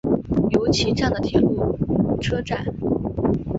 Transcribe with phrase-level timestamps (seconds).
[0.49, 2.65] 由岐站的铁路车站。